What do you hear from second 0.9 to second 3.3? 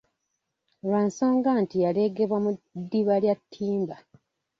nsonga nti yaleegebwa mu ddiba